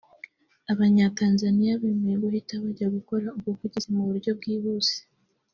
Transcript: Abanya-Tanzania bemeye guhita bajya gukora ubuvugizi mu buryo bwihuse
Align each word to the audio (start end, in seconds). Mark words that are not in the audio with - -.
Abanya-Tanzania 0.71 1.79
bemeye 1.81 2.15
guhita 2.23 2.53
bajya 2.63 2.87
gukora 2.95 3.27
ubuvugizi 3.37 3.87
mu 3.95 4.01
buryo 4.09 4.31
bwihuse 4.37 4.95